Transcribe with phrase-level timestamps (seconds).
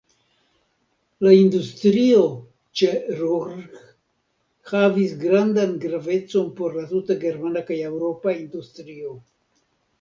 [1.25, 2.23] La industrio
[2.81, 3.53] ĉe Ruhr
[4.73, 9.19] havis grandan gravecon por la tuta germana kaj eŭropa industrio.